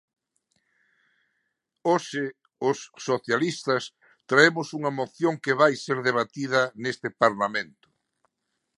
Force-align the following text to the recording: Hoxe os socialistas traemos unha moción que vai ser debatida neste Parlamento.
Hoxe 1.89 2.23
os 2.69 2.77
socialistas 3.07 3.83
traemos 4.29 4.67
unha 4.77 4.95
moción 4.99 5.33
que 5.43 5.57
vai 5.61 5.73
ser 5.85 5.97
debatida 6.09 6.61
neste 6.83 7.07
Parlamento. 7.21 7.87